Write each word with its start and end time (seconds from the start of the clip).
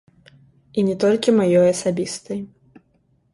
І 0.77 0.85
не 0.87 0.95
толькі 1.03 1.35
маёй 1.39 1.67
асабістай. 1.75 2.39